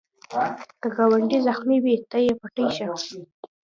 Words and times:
که 0.81 0.87
ګاونډی 0.95 1.39
زخمې 1.47 1.77
وي، 1.83 1.95
ته 2.09 2.17
یې 2.25 2.33
پټۍ 2.41 2.67
شه 2.75 2.85